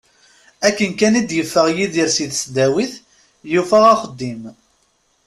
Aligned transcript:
Akken 0.67 0.91
kan 0.99 1.13
i 1.19 1.21
d-yeffeɣ 1.23 1.65
Yidir 1.75 2.09
si 2.15 2.25
tesdawit, 2.31 2.93
yufa 3.51 3.79
axeddim. 3.93 4.41